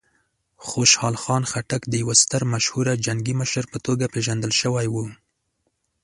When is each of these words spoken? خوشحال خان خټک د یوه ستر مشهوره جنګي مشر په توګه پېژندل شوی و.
خوشحال 0.67 1.15
خان 1.23 1.43
خټک 1.51 1.81
د 1.87 1.93
یوه 2.01 2.15
ستر 2.23 2.41
مشهوره 2.53 2.93
جنګي 3.05 3.33
مشر 3.41 3.63
په 3.73 3.77
توګه 3.85 4.05
پېژندل 4.13 4.51
شوی 4.61 4.87
و. 4.93 4.95